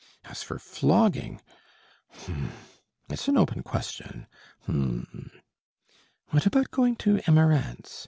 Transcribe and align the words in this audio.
As 0.25 0.41
for 0.41 0.57
flogging, 0.57 1.41
h'm!... 2.23 2.49
it 3.07 3.19
is 3.19 3.27
an 3.27 3.37
open 3.37 3.61
question, 3.61 4.25
h'm!... 4.65 5.29
What 6.31 6.47
about 6.47 6.71
going 6.71 6.95
to 6.95 7.17
Emerance? 7.27 7.99